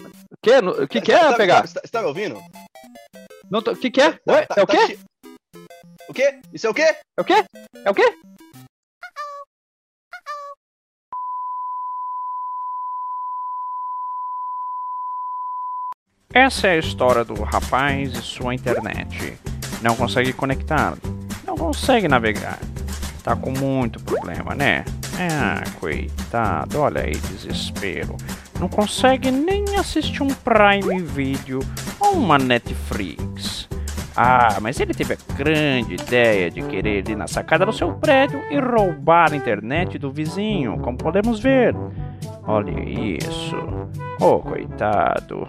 O 0.00 0.36
que? 0.42 0.58
O 0.82 0.88
que, 0.88 1.00
que 1.00 1.12
é, 1.12 1.18
tá, 1.18 1.34
pegar? 1.34 1.66
Você 1.66 1.74
tá, 1.74 1.80
você 1.84 1.92
tá 1.92 2.00
me 2.00 2.06
ouvindo? 2.06 2.40
Não 3.50 3.62
tô... 3.62 3.72
O 3.72 3.76
que, 3.76 3.90
que 3.90 4.00
é? 4.00 4.12
Tá, 4.12 4.32
Ué, 4.32 4.46
tá, 4.46 4.54
é 4.58 4.62
o 4.62 4.66
tá 4.66 4.86
quê? 4.86 4.98
O 6.08 6.14
quê? 6.14 6.40
Isso 6.52 6.66
é 6.66 6.70
o 6.70 6.74
quê? 6.74 6.82
É 6.82 7.20
o 7.20 7.24
quê? 7.24 7.44
É 7.84 7.90
o 7.90 7.94
quê? 7.94 8.14
Essa 16.32 16.68
é 16.68 16.70
a 16.74 16.78
história 16.78 17.24
do 17.24 17.42
rapaz 17.42 18.12
e 18.12 18.22
sua 18.22 18.54
internet. 18.54 19.36
Não 19.82 19.96
consegue 19.96 20.32
conectar, 20.32 20.94
não 21.46 21.56
consegue 21.56 22.08
navegar. 22.08 22.58
Tá 23.22 23.36
com 23.36 23.50
muito 23.50 24.02
problema, 24.02 24.54
né? 24.54 24.84
Ah, 25.18 25.62
coitado, 25.78 26.80
olha 26.80 27.02
aí, 27.02 27.12
desespero. 27.12 28.16
Não 28.58 28.68
consegue 28.68 29.30
nem 29.30 29.76
assistir 29.76 30.22
um 30.22 30.28
Prime 30.28 31.02
Video 31.02 31.60
ou 31.98 32.12
uma 32.12 32.38
Netflix. 32.38 33.68
Ah, 34.16 34.58
mas 34.60 34.78
ele 34.80 34.92
teve 34.92 35.14
a 35.14 35.34
grande 35.34 35.94
ideia 35.94 36.50
de 36.50 36.62
querer 36.62 37.08
ir 37.08 37.16
na 37.16 37.26
sacada 37.26 37.64
do 37.64 37.72
seu 37.72 37.92
prédio 37.94 38.42
e 38.50 38.58
roubar 38.58 39.32
a 39.32 39.36
internet 39.36 39.98
do 39.98 40.10
vizinho, 40.10 40.78
como 40.80 40.98
podemos 40.98 41.40
ver. 41.40 41.74
Olha 42.46 42.72
isso. 42.80 43.56
Oh, 44.20 44.40
coitado. 44.40 45.48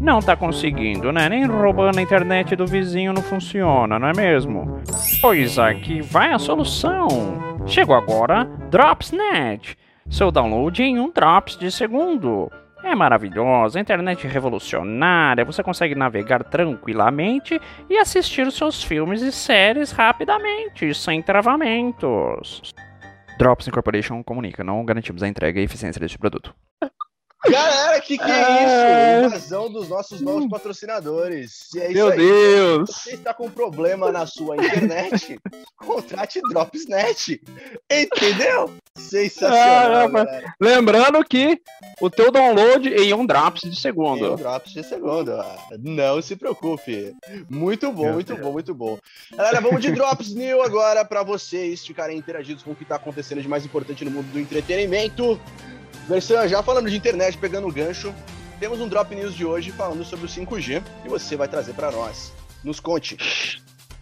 Não 0.00 0.20
tá 0.20 0.36
conseguindo, 0.36 1.10
né? 1.10 1.28
Nem 1.28 1.44
roubando 1.44 1.98
a 1.98 2.02
internet 2.02 2.54
do 2.54 2.66
vizinho 2.66 3.12
não 3.12 3.20
funciona, 3.20 3.98
não 3.98 4.08
é 4.08 4.12
mesmo? 4.14 4.80
Pois 5.20 5.58
aqui 5.58 6.00
vai 6.00 6.32
a 6.32 6.38
solução. 6.38 7.08
Chegou 7.66 7.96
agora 7.96 8.44
Dropsnet. 8.70 9.76
Seu 10.08 10.30
download 10.30 10.82
em 10.82 11.00
um 11.00 11.10
drops 11.10 11.56
de 11.56 11.70
segundo. 11.70 12.50
É 12.82 12.94
maravilhosa, 12.94 13.80
internet 13.80 14.26
revolucionária, 14.26 15.44
você 15.44 15.64
consegue 15.64 15.96
navegar 15.96 16.44
tranquilamente 16.44 17.60
e 17.90 17.98
assistir 17.98 18.46
os 18.46 18.56
seus 18.56 18.82
filmes 18.82 19.20
e 19.20 19.32
séries 19.32 19.90
rapidamente, 19.90 20.94
sem 20.94 21.20
travamentos. 21.20 22.72
Drops 23.36 23.66
Incorporation 23.66 24.22
comunica, 24.22 24.62
não 24.62 24.84
garantimos 24.84 25.24
a 25.24 25.28
entrega 25.28 25.60
e 25.60 25.64
eficiência 25.64 26.00
deste 26.00 26.18
produto. 26.18 26.54
Galera, 27.46 28.00
que 28.00 28.18
que 28.18 28.30
é 28.30 29.22
isso? 29.22 29.26
Invasão 29.26 29.70
dos 29.70 29.88
nossos 29.88 30.20
novos 30.20 30.48
patrocinadores. 30.48 31.68
É 31.76 31.88
Meu. 31.90 32.10
Deus! 32.10 32.90
Você 32.90 33.14
está 33.14 33.32
com 33.32 33.48
problema 33.48 34.10
na 34.10 34.26
sua 34.26 34.56
internet? 34.56 35.38
contrate 35.78 36.40
Dropsnet. 36.50 37.40
Entendeu? 37.88 38.74
Sensacional. 38.96 40.10
Ah, 40.16 40.54
lembrando 40.60 41.24
que 41.24 41.60
o 42.00 42.10
teu 42.10 42.32
download 42.32 42.88
em 42.88 43.14
um 43.14 43.24
drops 43.24 43.62
de 43.62 43.80
segundo. 43.80 44.24
Em 44.24 44.30
um 44.30 44.36
drops 44.36 44.72
de 44.72 44.82
segundo. 44.82 45.32
Não 45.78 46.20
se 46.20 46.34
preocupe. 46.34 47.14
Muito 47.48 47.92
bom, 47.92 48.14
muito 48.14 48.36
bom, 48.36 48.52
muito 48.52 48.74
bom. 48.74 48.98
Galera, 49.32 49.60
vamos 49.60 49.80
de 49.80 49.92
Drops 49.92 50.34
New 50.34 50.60
agora 50.60 51.04
para 51.04 51.22
vocês 51.22 51.86
ficarem 51.86 52.18
interagidos 52.18 52.64
com 52.64 52.72
o 52.72 52.74
que 52.74 52.82
está 52.82 52.96
acontecendo 52.96 53.40
de 53.40 53.48
mais 53.48 53.64
importante 53.64 54.04
no 54.04 54.10
mundo 54.10 54.26
do 54.32 54.40
entretenimento. 54.40 55.40
Versan, 56.08 56.48
já 56.48 56.62
falando 56.62 56.88
de 56.88 56.96
internet, 56.96 57.36
pegando 57.36 57.68
o 57.68 57.72
gancho, 57.72 58.14
temos 58.58 58.80
um 58.80 58.88
Drop 58.88 59.14
News 59.14 59.34
de 59.34 59.44
hoje 59.44 59.70
falando 59.70 60.02
sobre 60.06 60.24
o 60.24 60.28
5G 60.28 60.82
e 61.04 61.08
você 61.08 61.36
vai 61.36 61.46
trazer 61.46 61.74
para 61.74 61.92
nós. 61.92 62.32
Nos 62.64 62.80
conte. 62.80 63.18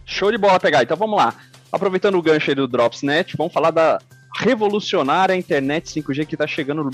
Show 0.05 0.31
de 0.31 0.37
bola, 0.37 0.57
pegar. 0.57 0.83
Então 0.83 0.95
vamos 0.95 1.17
lá. 1.17 1.35
Aproveitando 1.69 2.17
o 2.17 2.21
gancho 2.21 2.49
aí 2.49 2.55
do 2.55 2.65
Dropsnet, 2.65 3.35
vamos 3.35 3.51
falar 3.51 3.71
da 3.71 3.99
revolucionária 4.37 5.35
internet 5.35 5.99
5G 5.99 6.25
que 6.25 6.35
está 6.35 6.47
chegando 6.47 6.89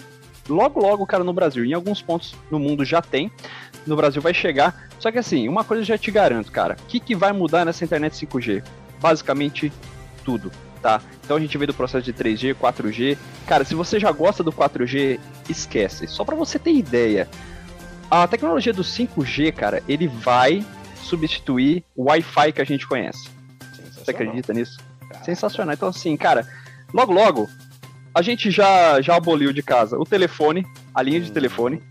logo 0.49 0.81
logo, 0.81 1.05
cara, 1.05 1.23
no 1.23 1.31
Brasil. 1.31 1.63
Em 1.63 1.73
alguns 1.73 2.01
pontos 2.01 2.33
no 2.49 2.57
mundo 2.57 2.83
já 2.83 2.99
tem. 2.99 3.31
No 3.85 3.95
Brasil 3.95 4.19
vai 4.19 4.33
chegar. 4.33 4.89
Só 4.99 5.11
que 5.11 5.19
assim, 5.19 5.47
uma 5.47 5.63
coisa 5.63 5.83
eu 5.83 5.85
já 5.85 5.97
te 5.97 6.09
garanto, 6.09 6.51
cara. 6.51 6.75
O 6.81 6.87
que, 6.87 6.99
que 6.99 7.15
vai 7.15 7.31
mudar 7.31 7.65
nessa 7.65 7.85
internet 7.85 8.13
5G? 8.13 8.63
Basicamente 8.99 9.71
tudo, 10.25 10.51
tá? 10.83 11.01
Então 11.23 11.37
a 11.37 11.39
gente 11.39 11.57
veio 11.57 11.67
do 11.67 11.73
processo 11.73 12.03
de 12.03 12.13
3G, 12.13 12.53
4G. 12.53 13.17
Cara, 13.47 13.63
se 13.63 13.73
você 13.73 13.99
já 13.99 14.11
gosta 14.11 14.43
do 14.43 14.51
4G, 14.51 15.17
esquece. 15.49 16.05
Só 16.07 16.25
para 16.25 16.35
você 16.35 16.59
ter 16.59 16.73
ideia, 16.73 17.27
a 18.11 18.27
tecnologia 18.27 18.73
do 18.73 18.83
5G, 18.83 19.53
cara, 19.53 19.81
ele 19.87 20.07
vai 20.07 20.63
substituir 21.01 21.85
o 21.95 22.09
Wi-Fi 22.09 22.51
que 22.51 22.61
a 22.61 22.65
gente 22.65 22.85
conhece. 22.85 23.29
Você 23.93 24.11
acredita 24.11 24.53
nisso? 24.53 24.77
Sensacional. 25.23 25.73
Então, 25.73 25.87
assim, 25.87 26.17
cara, 26.17 26.45
logo, 26.93 27.13
logo, 27.13 27.49
a 28.13 28.21
gente 28.21 28.51
já, 28.51 29.01
já 29.01 29.15
aboliu 29.15 29.53
de 29.53 29.63
casa 29.63 29.97
o 29.97 30.03
telefone, 30.03 30.65
a 30.93 31.01
linha 31.01 31.21
de 31.21 31.31
hum. 31.31 31.33
telefone, 31.33 31.81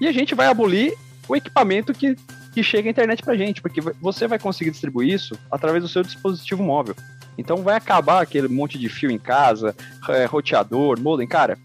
e 0.00 0.08
a 0.08 0.12
gente 0.12 0.34
vai 0.34 0.48
abolir 0.48 0.92
o 1.28 1.36
equipamento 1.36 1.94
que, 1.94 2.16
que 2.52 2.62
chega 2.62 2.88
à 2.88 2.90
internet 2.90 3.22
pra 3.22 3.36
gente, 3.36 3.62
porque 3.62 3.80
você 4.00 4.26
vai 4.26 4.38
conseguir 4.38 4.72
distribuir 4.72 5.14
isso 5.14 5.38
através 5.50 5.82
do 5.82 5.88
seu 5.88 6.02
dispositivo 6.02 6.62
móvel. 6.62 6.96
Então 7.38 7.62
vai 7.62 7.76
acabar 7.76 8.22
aquele 8.22 8.48
monte 8.48 8.78
de 8.78 8.88
fio 8.88 9.10
em 9.10 9.18
casa, 9.18 9.74
é, 10.08 10.24
roteador, 10.24 11.00
modem, 11.00 11.26
cara. 11.26 11.58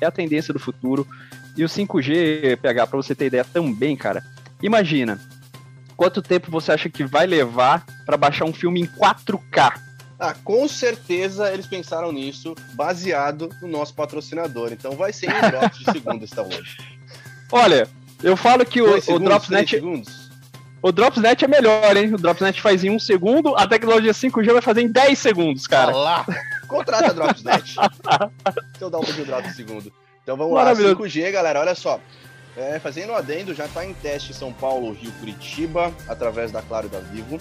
É 0.00 0.06
a 0.06 0.10
tendência 0.10 0.52
do 0.52 0.58
futuro. 0.58 1.06
E 1.56 1.64
o 1.64 1.68
5G, 1.68 2.56
PH, 2.56 2.86
para 2.86 2.96
você 2.96 3.14
ter 3.14 3.26
ideia 3.26 3.44
também, 3.44 3.96
cara. 3.96 4.24
Imagina, 4.62 5.20
quanto 5.96 6.20
tempo 6.20 6.50
você 6.50 6.72
acha 6.72 6.88
que 6.88 7.04
vai 7.04 7.26
levar 7.26 7.86
para 8.04 8.16
baixar 8.16 8.44
um 8.44 8.52
filme 8.52 8.80
em 8.80 8.86
4K? 8.86 9.80
Ah, 10.18 10.34
com 10.44 10.66
certeza 10.68 11.52
eles 11.52 11.66
pensaram 11.66 12.12
nisso, 12.12 12.54
baseado 12.74 13.50
no 13.60 13.68
nosso 13.68 13.94
patrocinador. 13.94 14.72
Então 14.72 14.92
vai 14.96 15.12
ser 15.12 15.30
em 15.30 15.50
drops 15.50 15.78
de 15.78 15.84
segundo 15.92 16.24
esta 16.24 16.42
hoje. 16.42 16.76
Olha, 17.52 17.88
eu 18.22 18.36
falo 18.36 18.64
que 18.64 18.80
o, 18.80 19.00
segundos, 19.00 19.08
o 19.08 19.18
Dropsnet. 19.18 19.70
Segundos. 19.70 20.23
O 20.84 20.92
Dropsnet 20.92 21.42
é 21.42 21.48
melhor, 21.48 21.96
hein? 21.96 22.12
O 22.12 22.18
Dropsnet 22.18 22.60
faz 22.60 22.84
em 22.84 22.90
um 22.90 22.98
segundo, 22.98 23.56
a 23.56 23.66
tecnologia 23.66 24.12
5G 24.12 24.52
vai 24.52 24.60
fazer 24.60 24.82
em 24.82 24.88
10 24.88 25.18
segundos, 25.18 25.66
cara. 25.66 25.96
Olá! 25.96 26.26
Contrata 26.68 27.06
a 27.06 27.12
Dropsnet. 27.14 27.76
Eu 28.78 28.90
dar 28.90 28.98
um 28.98 29.00
pouquinho 29.00 29.24
de 29.24 29.30
drop 29.30 29.50
segundo. 29.54 29.90
Então 30.22 30.36
vamos 30.36 30.52
lá, 30.52 30.74
5G, 30.74 31.32
galera, 31.32 31.60
olha 31.60 31.74
só. 31.74 31.98
É, 32.54 32.78
fazendo 32.78 33.14
um 33.14 33.16
adendo, 33.16 33.54
já 33.54 33.64
está 33.64 33.82
em 33.82 33.94
teste 33.94 34.34
São 34.34 34.52
Paulo, 34.52 34.92
Rio, 34.92 35.10
Curitiba, 35.12 35.90
através 36.06 36.52
da 36.52 36.60
Claro 36.60 36.86
e 36.88 36.90
da 36.90 37.00
Vivo. 37.00 37.38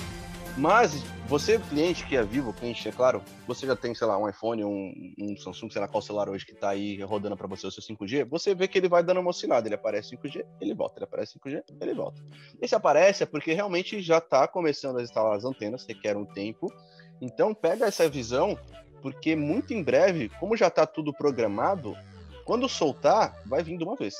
Mas 0.55 0.93
você, 1.27 1.57
cliente 1.57 2.05
que 2.05 2.15
é 2.15 2.21
vivo, 2.21 2.53
cliente, 2.53 2.87
é 2.87 2.91
claro, 2.91 3.23
você 3.47 3.65
já 3.65 3.75
tem, 3.75 3.95
sei 3.95 4.05
lá, 4.05 4.17
um 4.19 4.29
iPhone, 4.29 4.63
um, 4.63 5.13
um 5.19 5.35
Samsung, 5.35 5.71
sei 5.71 5.81
lá 5.81 5.87
qual 5.87 6.01
celular 6.01 6.29
hoje 6.29 6.45
que 6.45 6.51
está 6.51 6.69
aí 6.69 7.01
rodando 7.01 7.35
para 7.35 7.47
você 7.47 7.65
o 7.65 7.71
seu 7.71 7.81
5G, 7.81 8.25
você 8.25 8.53
vê 8.53 8.67
que 8.67 8.77
ele 8.77 8.87
vai 8.87 9.01
dando 9.01 9.19
uma 9.19 9.31
oscilada. 9.31 9.67
Ele 9.67 9.73
aparece 9.73 10.15
5G, 10.15 10.45
ele 10.61 10.75
volta. 10.75 10.99
Ele 10.99 11.05
aparece 11.05 11.39
5G, 11.39 11.63
ele 11.81 11.93
volta. 11.95 12.21
Esse 12.61 12.75
aparece 12.75 13.23
é 13.23 13.25
porque 13.25 13.51
realmente 13.53 13.99
já 13.99 14.19
está 14.19 14.47
começando 14.47 14.99
a 14.99 15.01
instalar 15.01 15.35
as 15.35 15.43
antenas, 15.43 15.85
requer 15.87 16.15
um 16.15 16.25
tempo. 16.25 16.71
Então 17.19 17.53
pega 17.53 17.87
essa 17.87 18.07
visão, 18.07 18.55
porque 19.01 19.35
muito 19.35 19.73
em 19.73 19.81
breve, 19.81 20.29
como 20.39 20.55
já 20.55 20.67
está 20.67 20.85
tudo 20.85 21.11
programado, 21.11 21.97
quando 22.45 22.69
soltar, 22.69 23.41
vai 23.45 23.63
vir 23.63 23.77
de 23.77 23.83
uma 23.83 23.95
vez. 23.95 24.13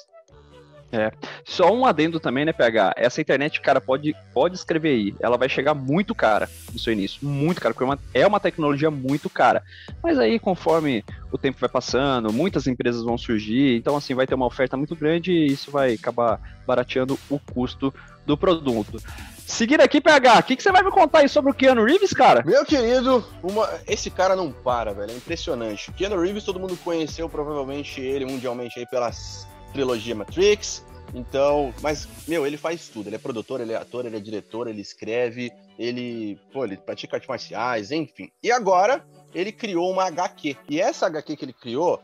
É. 0.94 1.12
Só 1.44 1.74
um 1.74 1.88
adendo 1.88 2.20
também, 2.20 2.46
né, 2.46 2.54
PH? 2.54 2.94
Essa 2.96 3.20
internet, 3.20 3.60
cara, 3.60 3.82
pode, 3.82 4.16
pode 4.32 4.56
escrever 4.56 4.90
aí. 4.90 5.16
Ela 5.20 5.38
vai 5.38 5.50
chegar 5.50 5.74
muito 5.74 6.14
cara 6.14 6.48
no 6.72 6.78
seu 6.78 6.94
início. 6.94 7.28
Muito 7.28 7.60
cara, 7.60 7.74
porque 7.74 7.84
é 7.84 7.88
uma, 7.88 8.00
é 8.14 8.28
uma 8.28 8.40
tecnologia 8.40 8.92
muito 8.92 9.28
cara. 9.28 9.64
Mas 10.04 10.20
aí, 10.20 10.38
conforme 10.38 11.04
o 11.32 11.38
tempo 11.38 11.60
vai 11.60 11.70
passando, 11.70 12.32
muitas 12.32 12.68
empresas 12.68 13.04
vão 13.04 13.18
surgir. 13.18 13.76
Então, 13.76 13.98
assim, 13.98 14.14
vai 14.14 14.28
ter 14.28 14.36
uma 14.36 14.46
oferta 14.46 14.78
muito 14.78 14.96
grande 14.96 15.32
e 15.32 15.48
isso 15.48 15.72
vai 15.72 15.96
acabar 15.96 16.40
barateando 16.68 17.18
o 17.28 17.40
custo 17.40 17.92
do 18.24 18.38
produto. 18.38 19.02
Seguindo 19.46 19.82
aqui, 19.82 20.00
PH, 20.00 20.40
o 20.40 20.44
que, 20.44 20.56
que 20.56 20.64
você 20.64 20.72
vai 20.72 20.84
me 20.84 20.92
contar 20.92 21.20
aí 21.20 21.30
sobre 21.30 21.52
o 21.52 21.54
Keanu 21.54 21.84
Reeves, 21.84 22.12
cara? 22.12 22.44
Meu 22.46 22.64
querido, 22.64 23.26
uma... 23.42 23.68
esse 23.88 24.10
cara 24.10 24.36
não 24.36 24.52
para, 24.52 24.94
velho. 24.94 25.12
É 25.12 25.16
impressionante. 25.16 25.92
Keanu 25.92 26.22
Reeves, 26.22 26.44
todo 26.44 26.60
mundo 26.60 26.78
conheceu 26.78 27.28
provavelmente 27.28 28.00
ele 28.00 28.26
mundialmente 28.26 28.80
aí 28.80 28.86
pelas 28.88 29.48
trilogia 29.74 30.16
Matrix. 30.16 30.86
Então, 31.14 31.74
mas, 31.82 32.08
meu, 32.28 32.46
ele 32.46 32.58
faz 32.58 32.88
tudo. 32.88 33.10
Ele 33.10 33.16
é 33.16 33.20
produtor, 33.20 33.62
ele 33.62 33.74
é 33.74 33.76
ator, 33.76 34.06
ele 34.06 34.18
é 34.18 34.20
diretor, 34.20 34.68
ele 34.68 34.82
escreve, 34.82 35.52
ele, 35.78 36.40
pô, 36.52 36.66
ele 36.66 36.78
pratica 36.78 37.18
artes 37.18 37.28
marciais, 37.28 37.92
enfim. 37.92 38.32
E 38.42 38.52
agora, 38.52 39.06
ele 39.34 39.52
criou 39.52 39.92
uma 39.92 40.06
HQ. 40.06 40.56
E 40.70 40.80
essa 40.80 41.06
HQ 41.06 41.36
que 41.36 41.46
ele 41.46 41.54
criou, 41.54 42.02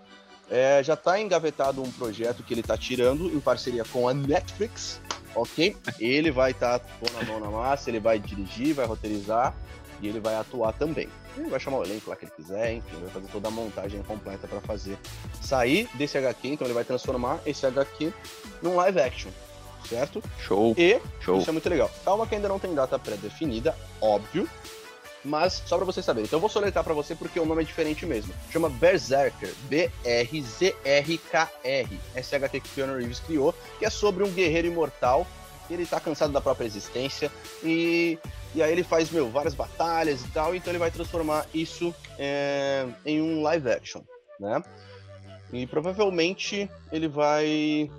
é, 0.50 0.84
já 0.84 0.94
está 0.94 1.20
engavetado 1.20 1.82
um 1.82 1.92
projeto 1.92 2.44
que 2.44 2.54
ele 2.54 2.62
está 2.62 2.78
tirando 2.78 3.28
em 3.34 3.40
parceria 3.40 3.84
com 3.86 4.08
a 4.08 4.14
Netflix, 4.14 5.00
ok? 5.36 5.76
Ele 6.00 6.32
vai 6.32 6.52
estar 6.52 6.80
tá 6.80 6.86
pondo 7.00 7.18
a 7.20 7.26
mão 7.26 7.40
na 7.40 7.50
massa, 7.50 7.90
ele 7.90 8.00
vai 8.00 8.20
dirigir, 8.20 8.74
vai 8.74 8.86
roteirizar 8.86 9.56
e 10.02 10.08
ele 10.08 10.20
vai 10.20 10.36
atuar 10.36 10.74
também. 10.74 11.08
Ele 11.40 11.50
vai 11.50 11.60
chamar 11.60 11.78
o 11.78 11.84
elenco 11.84 12.10
lá 12.10 12.16
que 12.16 12.26
ele 12.26 12.32
quiser, 12.36 12.74
enfim, 12.74 12.98
vai 13.02 13.10
fazer 13.10 13.28
toda 13.28 13.48
a 13.48 13.52
montagem 13.52 14.04
completa 14.04 14.48
para 14.48 14.60
fazer 14.62 14.98
sair 15.42 15.90
desse 15.96 16.18
HQ, 16.18 16.48
então 16.50 16.68
ele 16.68 16.74
vai 16.74 16.84
transformar 16.84 17.40
esse 17.46 17.66
HQ 17.66 18.12
num 18.62 18.76
live 18.76 19.00
action, 19.00 19.32
certo? 19.88 20.22
Show. 20.40 20.76
E 20.78 21.00
Show. 21.22 21.40
isso 21.40 21.50
é 21.50 21.54
muito 21.54 21.70
legal. 21.70 21.90
Calma 22.04 22.28
que 22.28 22.36
ainda 22.36 22.50
não 22.50 22.60
tem 22.60 22.76
data 22.76 23.00
pré-definida, 23.00 23.76
óbvio, 24.02 24.50
mas 25.24 25.64
só 25.66 25.78
para 25.78 25.86
você 25.86 26.02
saber. 26.02 26.24
Então 26.24 26.36
eu 26.38 26.42
vou 26.42 26.50
soletrar 26.50 26.84
para 26.84 26.94
você 26.94 27.16
porque 27.16 27.40
o 27.40 27.46
nome 27.46 27.62
é 27.64 27.66
diferente 27.66 28.06
mesmo. 28.06 28.34
Chama 28.52 28.70
Berserker, 28.70 29.54
B-R-Z-R-K-R. 29.70 30.80
Essa 32.16 32.36
HQ 32.36 32.60
que 32.60 32.68
o 32.68 32.72
Keanu 32.72 32.98
Reeves 32.98 33.20
criou, 33.20 33.56
que 33.78 33.86
é 33.86 33.90
sobre 33.90 34.24
um 34.24 34.32
guerreiro 34.32 34.68
imortal 34.68 35.26
ele 35.74 35.86
tá 35.86 36.00
cansado 36.00 36.34
da 36.34 36.42
própria 36.42 36.66
existência 36.66 37.32
e, 37.64 38.18
e 38.56 38.62
aí 38.62 38.72
ele 38.72 38.84
faz, 38.84 39.10
meu, 39.12 39.30
várias 39.30 39.54
batalhas 39.54 40.24
e 40.24 40.28
tal, 40.30 40.56
então 40.56 40.72
ele 40.72 40.80
vai 40.80 40.92
transformar 40.92 41.46
isso 41.54 41.94
é, 42.18 42.88
em 43.06 43.22
um 43.22 43.42
live 43.42 43.70
action, 43.70 44.02
né? 44.40 44.62
E 45.52 45.66
provavelmente 45.66 46.70
ele 46.92 47.08
vai 47.08 47.90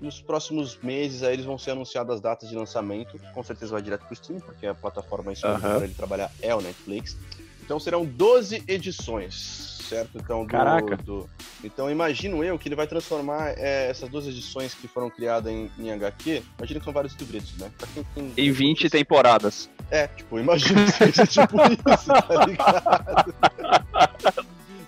nos 0.00 0.20
próximos 0.20 0.78
meses 0.82 1.22
aí 1.22 1.34
eles 1.34 1.44
vão 1.44 1.58
ser 1.58 1.70
anunciadas 1.70 2.16
as 2.16 2.20
datas 2.20 2.48
de 2.48 2.56
lançamento, 2.56 3.18
com 3.32 3.42
certeza 3.42 3.72
vai 3.72 3.82
direto 3.82 4.04
pro 4.04 4.14
stream, 4.14 4.40
porque 4.40 4.66
a 4.66 4.74
plataforma 4.74 5.32
em 5.32 5.36
uhum. 5.36 5.60
para 5.60 5.84
ele 5.84 5.94
trabalhar 5.94 6.30
é 6.42 6.54
o 6.54 6.60
Netflix. 6.60 7.16
Então 7.64 7.80
serão 7.80 8.04
12 8.04 8.62
edições 8.68 9.74
certo? 9.84 10.16
Então, 10.16 10.42
do, 10.42 10.48
Caraca. 10.48 10.96
Do... 10.96 11.28
Então, 11.62 11.90
imagino 11.90 12.42
eu 12.42 12.58
que 12.58 12.68
ele 12.68 12.74
vai 12.74 12.86
transformar 12.86 13.54
é, 13.56 13.90
essas 13.90 14.08
duas 14.08 14.26
edições 14.26 14.74
que 14.74 14.88
foram 14.88 15.10
criadas 15.10 15.52
em, 15.52 15.70
em 15.78 15.92
HQ, 15.92 16.42
imagina 16.58 16.80
que 16.80 16.84
são 16.84 16.92
vários 16.92 17.14
livretos, 17.14 17.56
né? 17.58 17.70
Tem... 18.14 18.32
Em 18.36 18.50
20 18.50 18.90
temporadas. 18.90 19.70
É, 19.90 20.08
tipo, 20.08 20.38
imagina 20.38 20.84
que 20.84 20.90
seja 20.90 21.26
tipo 21.26 21.56
isso, 21.68 22.06
tá 22.06 22.46
ligado? 22.46 23.34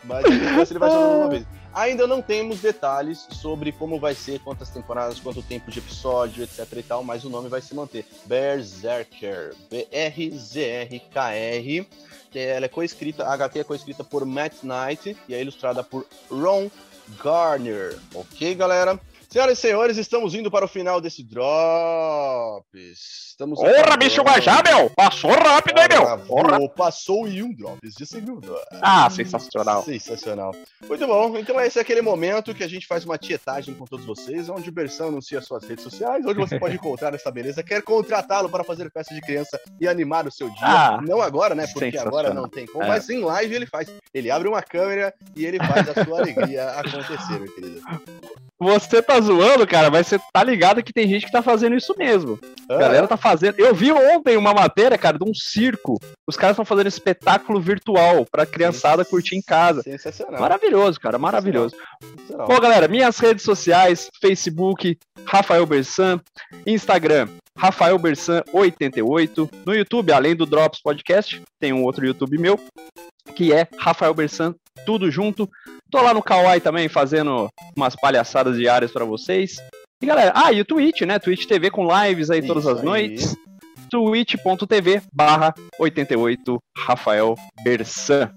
Mas 0.05 0.25
ele 0.71 0.79
vai 0.79 0.91
fazer 0.91 1.05
uma 1.05 1.29
vez. 1.29 1.47
Ainda 1.77 2.07
não 2.07 2.23
temos 2.23 2.61
detalhes 2.61 3.27
sobre 3.31 3.71
como 3.71 4.01
vai 4.01 4.15
ser, 4.15 4.41
quantas 4.41 4.71
temporadas, 4.71 5.21
quanto 5.21 5.43
tempo 5.43 5.71
de 5.71 5.79
episódio, 5.79 6.43
etc 6.43 6.67
e 6.75 6.83
tal, 6.83 7.05
mas 7.05 7.23
o 7.23 7.29
nome 7.29 7.51
vai 7.51 7.61
se 7.61 7.75
manter. 7.75 8.07
Berserker. 8.25 9.55
B-R-Z-R-K-R 9.71 10.57
ela 12.35 12.67
é 12.67 12.69
coescrita, 12.69 13.25
a 13.25 13.33
HQ 13.33 13.59
é 13.61 13.65
coescrita 13.65 14.05
por 14.05 14.25
Matt 14.25 14.63
Knight 14.63 15.17
e 15.29 15.35
é 15.35 15.41
ilustrada 15.41 15.83
por 15.83 16.07
Ron 16.31 16.71
Garner. 17.23 17.99
Ok, 18.15 18.55
galera? 18.55 19.01
Senhoras 19.37 19.59
e 19.59 19.61
senhores, 19.61 19.97
estamos 19.99 20.35
indo 20.35 20.51
para 20.51 20.65
o 20.65 20.69
final 20.69 20.99
desse 20.99 21.23
Drops. 21.23 22.65
Estamos 23.29 23.59
Porra, 23.59 23.95
bicho, 23.99 24.25
mas 24.25 24.43
já, 24.43 24.63
meu! 24.63 24.89
Passou 24.97 25.31
rápido, 25.31 25.79
hein, 25.79 25.89
meu? 25.91 26.19
Porra. 26.21 26.69
Passou 26.71 27.29
em 27.29 27.43
um 27.43 27.55
Drops 27.55 27.93
de 27.95 28.07
segundo. 28.07 28.59
Ah, 28.81 29.11
sensacional. 29.11 29.83
Sensacional. 29.85 30.55
Muito 30.89 31.07
bom. 31.07 31.37
Então 31.37 31.61
esse 31.61 31.79
é 31.79 31.83
aquele 31.83 32.01
momento 32.01 32.55
que 32.55 32.65
a 32.65 32.67
gente 32.67 32.87
faz 32.87 33.05
uma 33.05 33.19
tietagem 33.19 33.75
com 33.75 33.85
todos 33.85 34.07
vocês, 34.07 34.49
onde 34.49 34.71
o 34.71 34.73
Bersão 34.73 35.09
anuncia 35.09 35.43
suas 35.43 35.65
redes 35.65 35.85
sociais, 35.85 36.25
onde 36.25 36.41
você 36.41 36.59
pode 36.59 36.77
encontrar 36.77 37.13
essa 37.13 37.31
beleza. 37.31 37.63
Quer 37.63 37.83
contratá-lo 37.83 38.49
para 38.49 38.65
fazer 38.65 38.91
festa 38.91 39.15
de 39.15 39.21
criança 39.21 39.61
e 39.79 39.87
animar 39.87 40.27
o 40.27 40.33
seu 40.33 40.49
dia. 40.49 40.67
Ah, 40.67 41.03
não 41.07 41.21
agora, 41.21 41.55
né? 41.55 41.67
Porque 41.67 41.99
agora 41.99 42.33
não 42.33 42.49
tem 42.49 42.65
como, 42.65 42.85
é. 42.85 42.89
mas 42.89 43.11
em 43.11 43.21
live 43.21 43.55
ele 43.55 43.67
faz. 43.67 43.93
Ele 44.15 44.31
abre 44.31 44.49
uma 44.49 44.63
câmera 44.63 45.13
e 45.37 45.45
ele 45.45 45.59
faz 45.59 45.87
a 45.91 46.05
sua 46.05 46.21
alegria 46.21 46.71
acontecer, 46.71 47.39
meu 47.39 47.55
querido. 47.55 47.83
Você 48.59 49.03
tá 49.03 49.21
zoando, 49.27 49.67
cara, 49.67 49.91
mas 49.91 50.07
você 50.07 50.19
tá 50.33 50.43
ligado 50.43 50.83
que 50.83 50.93
tem 50.93 51.09
gente 51.09 51.27
que 51.27 51.33
tá 51.33 51.43
fazendo 51.43 51.77
isso 51.77 51.95
mesmo. 51.99 52.39
A 52.69 52.77
galera 52.77 53.07
tá 53.07 53.17
fazendo. 53.17 53.59
Eu 53.59 53.75
vi 53.75 53.93
ontem 53.93 54.37
uma 54.37 54.55
matéria, 54.55 54.97
cara, 54.97 55.19
de 55.19 55.29
um 55.29 55.35
circo. 55.35 56.01
Os 56.27 56.37
caras 56.37 56.55
estão 56.55 56.65
fazendo 56.65 56.89
espetáculo 56.89 57.61
virtual 57.61 58.27
pra 58.31 58.47
criançada 58.47 59.05
curtir 59.05 59.37
em 59.37 59.43
casa. 59.43 59.83
Sensacional. 59.83 60.41
Maravilhoso, 60.41 60.99
cara, 60.99 61.19
maravilhoso. 61.19 61.77
Sensacional. 62.03 62.49
Bom, 62.49 62.61
galera, 62.61 62.89
minhas 62.89 63.19
redes 63.19 63.45
sociais: 63.45 64.09
Facebook, 64.21 64.99
Rafael 65.25 65.67
Bersan, 65.67 66.21
Instagram, 66.67 67.29
Rafael 67.57 67.99
Bersan 67.99 68.43
88. 68.53 69.51
No 69.65 69.75
YouTube, 69.75 70.13
além 70.13 70.37
do 70.37 70.47
Drops 70.47 70.81
Podcast, 70.81 71.43
tem 71.59 71.73
um 71.73 71.85
outro 71.85 72.07
YouTube 72.07 72.39
meu, 72.39 72.61
que 73.35 73.53
é 73.53 73.67
Rafael 73.79 74.15
Bersan, 74.15 74.55
tudo 74.85 75.11
junto. 75.11 75.49
Tô 75.91 76.03
lá 76.03 76.13
no 76.13 76.23
Kawaii 76.23 76.61
também 76.61 76.89
fazendo 76.89 77.49
umas 77.77 77.95
palhaçadas 77.95 78.57
diárias 78.57 78.91
para 78.93 79.05
vocês. 79.05 79.57
E 80.03 80.07
galera, 80.07 80.33
ah, 80.35 80.53
e 80.53 80.61
o 80.61 80.65
Twitch, 80.65 81.03
né? 81.03 81.19
Twitch 81.19 81.47
TV 81.47 81.71
com 81.71 81.87
lives 81.89 82.31
aí 82.31 82.47
todas 82.47 82.65
Isso 82.65 82.73
as 82.73 82.79
aí. 82.81 82.85
noites. 82.85 83.37
twitch.tv 83.91 85.03
barra 85.13 85.55
88 85.79 86.59
Rafael 86.77 87.35
Bersan. 87.63 88.31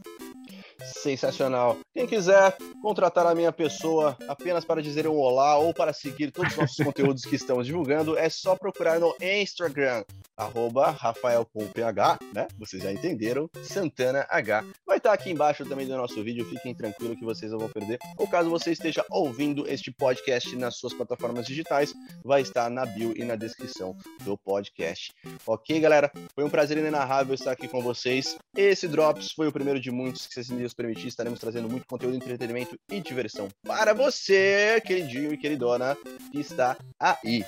Sensacional. 0.85 1.77
Quem 1.91 2.05
quiser 2.05 2.55
contratar 2.83 3.25
a 3.25 3.33
minha 3.33 3.51
pessoa 3.51 4.15
apenas 4.27 4.63
para 4.63 4.81
dizer 4.81 5.07
um 5.07 5.17
olá 5.17 5.57
ou 5.57 5.73
para 5.73 5.91
seguir 5.91 6.31
todos 6.31 6.51
os 6.51 6.57
nossos 6.57 6.85
conteúdos 6.85 7.23
que 7.23 7.35
estamos 7.35 7.65
divulgando, 7.65 8.15
é 8.15 8.29
só 8.29 8.55
procurar 8.55 8.99
no 8.99 9.15
Instagram, 9.19 10.03
arroba 10.37 10.91
Rafael 10.91 11.45
com 11.51 11.67
PH, 11.67 12.19
né? 12.33 12.47
Vocês 12.57 12.83
já 12.83 12.91
entenderam, 12.91 13.49
Santana 13.63 14.25
H. 14.29 14.63
Vai 14.85 14.97
estar 14.97 15.11
aqui 15.11 15.31
embaixo 15.31 15.65
também 15.65 15.87
do 15.87 15.97
nosso 15.97 16.23
vídeo, 16.23 16.45
fiquem 16.45 16.75
tranquilos 16.75 17.17
que 17.17 17.25
vocês 17.25 17.51
não 17.51 17.59
vão 17.59 17.69
perder. 17.69 17.97
Ou 18.17 18.27
caso 18.27 18.49
você 18.51 18.71
esteja 18.71 19.03
ouvindo 19.09 19.67
este 19.67 19.91
podcast 19.91 20.55
nas 20.55 20.77
suas 20.77 20.93
plataformas 20.93 21.47
digitais, 21.47 21.93
vai 22.23 22.41
estar 22.41 22.69
na 22.69 22.85
bio 22.85 23.13
e 23.17 23.25
na 23.25 23.35
descrição 23.35 23.97
do 24.23 24.37
podcast. 24.37 25.11
Ok, 25.45 25.79
galera? 25.79 26.11
Foi 26.35 26.43
um 26.43 26.49
prazer 26.49 26.77
inenarrável 26.77 27.33
estar 27.33 27.51
aqui 27.51 27.67
com 27.67 27.81
vocês. 27.81 28.37
Esse 28.55 28.87
Drops 28.87 29.31
foi 29.31 29.47
o 29.47 29.51
primeiro 29.51 29.79
de 29.79 29.89
muitos 29.89 30.27
que, 30.27 30.43
se 30.43 30.53
Deus 30.53 30.73
permitir, 30.73 31.07
estaremos 31.07 31.39
trazendo 31.39 31.67
muito 31.67 31.78
conteúdo, 31.87 32.15
entretenimento 32.15 32.77
e 32.91 32.99
diversão 32.99 33.47
para 33.63 33.93
você, 33.93 34.81
queridinho 34.85 35.33
e 35.33 35.37
queridona, 35.37 35.97
que 36.31 36.39
está 36.39 36.77
aí. 36.99 37.43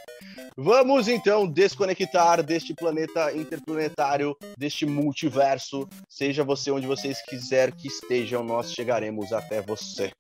Vamos 0.58 1.08
então 1.08 1.48
desconectar 1.48 2.44
deste 2.44 2.74
planeta 2.74 3.32
interplanetário, 3.36 4.36
deste 4.58 4.86
multiverso. 4.86 5.88
Seja 6.08 6.44
você 6.44 6.72
onde 6.72 6.88
vocês 6.88 7.22
quiser 7.26 7.72
que 7.72 7.88
estejam, 7.88 8.44
nós 8.44 8.74
chegaremos 8.74 9.32
até 9.34 9.62
você. 9.62 10.12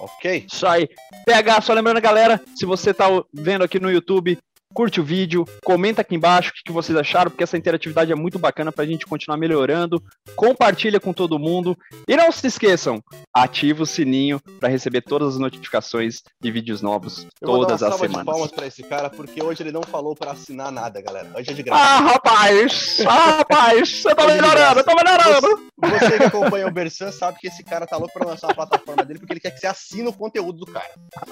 Ok? 0.00 0.46
Isso 0.52 0.66
aí. 0.66 0.88
PH, 1.24 1.62
só 1.62 1.72
lembrando, 1.72 2.00
galera, 2.00 2.40
se 2.54 2.66
você 2.66 2.92
tá 2.92 3.06
vendo 3.32 3.64
aqui 3.64 3.80
no 3.80 3.90
YouTube, 3.90 4.38
curte 4.76 5.00
o 5.00 5.04
vídeo, 5.04 5.46
comenta 5.64 6.02
aqui 6.02 6.14
embaixo 6.14 6.50
o 6.50 6.52
que 6.62 6.70
vocês 6.70 6.96
acharam, 6.98 7.30
porque 7.30 7.42
essa 7.42 7.56
interatividade 7.56 8.12
é 8.12 8.14
muito 8.14 8.38
bacana 8.38 8.70
pra 8.70 8.84
gente 8.84 9.06
continuar 9.06 9.38
melhorando. 9.38 10.02
Compartilha 10.36 11.00
com 11.00 11.14
todo 11.14 11.38
mundo. 11.38 11.74
E 12.06 12.14
não 12.14 12.30
se 12.30 12.46
esqueçam, 12.46 13.02
ativa 13.34 13.84
o 13.84 13.86
sininho 13.86 14.38
pra 14.60 14.68
receber 14.68 15.00
todas 15.00 15.34
as 15.34 15.38
notificações 15.38 16.22
de 16.38 16.50
vídeos 16.52 16.82
novos 16.82 17.26
Eu 17.40 17.48
vou 17.48 17.60
dar 17.60 17.78
todas 17.78 17.80
uma 17.82 17.88
as 17.88 17.94
salva 17.94 18.06
de 18.06 18.12
semanas. 18.12 18.34
palmas 18.34 18.52
para 18.52 18.66
esse 18.66 18.82
cara, 18.82 19.08
porque 19.08 19.42
hoje 19.42 19.62
ele 19.62 19.72
não 19.72 19.82
falou 19.82 20.14
para 20.14 20.32
assinar 20.32 20.70
nada, 20.70 21.00
galera. 21.00 21.30
Hoje 21.34 21.50
é 21.50 21.54
de 21.54 21.62
graça. 21.62 21.82
Ah, 21.82 22.00
rapaz! 22.00 22.98
Ah, 23.08 23.36
rapaz! 23.38 24.02
Você 24.02 24.14
tá 24.14 24.26
melhorando, 24.26 24.84
tá 24.84 24.94
melhorando! 24.94 25.66
Você 25.78 26.18
que 26.18 26.24
acompanha 26.24 26.66
o 26.66 26.70
Bersan 26.70 27.10
sabe 27.12 27.38
que 27.38 27.48
esse 27.48 27.64
cara 27.64 27.86
tá 27.86 27.96
louco 27.96 28.12
pra 28.12 28.26
lançar 28.26 28.50
a 28.50 28.54
plataforma 28.54 29.04
dele 29.04 29.20
porque 29.20 29.32
ele 29.32 29.40
quer 29.40 29.52
que 29.52 29.60
você 29.60 29.66
assine 29.66 30.08
o 30.08 30.12
conteúdo 30.12 30.58
do 30.58 30.66
cara. 30.66 30.90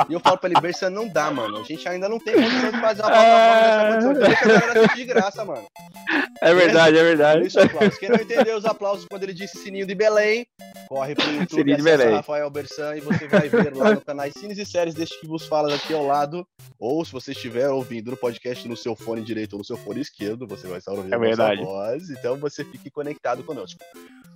E 0.08 0.14
eu 0.14 0.20
falo 0.20 0.38
pra 0.38 0.48
ele, 0.48 0.58
Bersan, 0.60 0.88
não 0.88 1.06
dá, 1.06 1.30
mano. 1.30 1.58
A 1.58 1.62
gente 1.62 1.86
ainda 1.86 2.08
não 2.08 2.18
tem 2.18 2.34
condição 2.34 2.70
de 2.70 2.80
fazer 2.80 3.02
uma 3.02 3.10
plataforma 3.10 3.33
a 3.34 3.98
assistir 4.72 4.96
de 4.96 5.04
graça, 5.04 5.44
mano. 5.44 5.66
É 6.40 6.54
verdade, 6.54 6.98
é 6.98 7.02
verdade. 7.02 7.46
Isso, 7.46 7.60
aplausos. 7.60 7.98
Quem 7.98 8.08
não 8.08 8.16
entendeu 8.16 8.56
os 8.56 8.64
aplausos 8.64 9.06
quando 9.08 9.22
ele 9.22 9.32
disse 9.32 9.58
sininho 9.58 9.86
de 9.86 9.94
Belém, 9.94 10.46
corre 10.88 11.14
pro 11.14 11.24
YouTube, 11.32 11.48
Sininho 11.60 11.76
de 11.76 11.82
Belém. 11.82 12.10
Rafael 12.14 12.50
Bersan 12.50 12.96
e 12.96 13.00
você 13.00 13.26
vai 13.28 13.48
ver 13.48 13.74
lá 13.74 13.92
no 13.94 14.00
canal 14.00 14.26
Cines 14.30 14.58
e 14.58 14.66
Séries 14.66 14.94
deste 14.94 15.20
que 15.20 15.26
vos 15.26 15.46
fala 15.46 15.74
aqui 15.74 15.94
ao 15.94 16.04
lado. 16.06 16.46
Ou 16.78 17.04
se 17.04 17.12
você 17.12 17.32
estiver 17.32 17.68
ouvindo 17.68 18.10
no 18.10 18.16
podcast 18.16 18.66
no 18.68 18.76
seu 18.76 18.94
fone 18.94 19.22
direito 19.22 19.54
ou 19.54 19.58
no 19.60 19.64
seu 19.64 19.76
fone 19.76 20.00
esquerdo, 20.00 20.46
você 20.46 20.66
vai 20.66 20.78
estar 20.78 20.92
ouvindo 20.92 21.12
É 21.12 21.16
a 21.16 21.20
verdade. 21.20 21.62
voz. 21.62 22.10
Então 22.10 22.36
você 22.36 22.64
fique 22.64 22.90
conectado 22.90 23.42
conosco. 23.44 23.78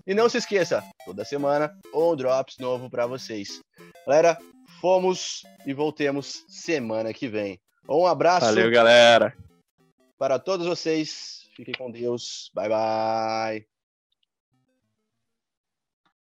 E 0.06 0.14
não 0.14 0.28
se 0.28 0.38
esqueça, 0.38 0.82
toda 1.04 1.24
semana 1.24 1.70
um 1.94 2.16
Drops 2.16 2.56
novo 2.58 2.88
pra 2.88 3.06
vocês. 3.06 3.60
Galera, 4.06 4.38
fomos 4.80 5.42
e 5.66 5.74
voltemos 5.74 6.44
semana 6.48 7.12
que 7.12 7.28
vem. 7.28 7.60
Um 7.88 8.06
abraço 8.06 8.46
Valeu, 8.46 8.70
galera. 8.70 9.34
para 10.18 10.38
todos 10.38 10.66
vocês. 10.66 11.48
Fiquem 11.56 11.74
com 11.74 11.90
Deus. 11.90 12.50
Bye, 12.54 12.68
bye. 12.68 13.77